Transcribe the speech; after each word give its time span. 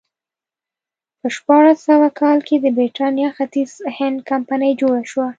په 1.19 1.27
شپاړس 1.35 1.77
سوه 1.89 2.07
کال 2.19 2.39
کې 2.47 2.55
د 2.59 2.65
برېټانیا 2.77 3.29
ختیځ 3.37 3.71
هند 3.97 4.17
کمپنۍ 4.31 4.71
جوړه 4.81 5.03
شوه. 5.11 5.27